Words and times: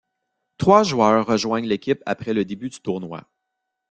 Trois 0.57 0.81
joueurs 0.81 1.27
rejoignent 1.27 1.67
l'équipe 1.67 2.01
après 2.07 2.33
le 2.33 2.43
début 2.43 2.69
du 2.69 2.81
tournoi. 2.81 3.25